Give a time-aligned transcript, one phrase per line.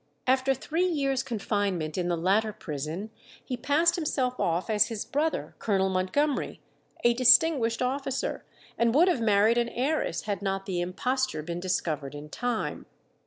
[0.25, 3.11] After three years' confinement in the latter prison
[3.45, 6.59] he passed himself off as his brother, Colonel Montgomery,
[7.03, 8.43] a distinguished officer,
[8.79, 12.87] and would have married an heiress had not the imposture been discovered in time.